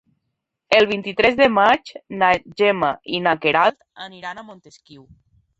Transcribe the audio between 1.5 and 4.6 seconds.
maig na Gemma i na Queralt aniran a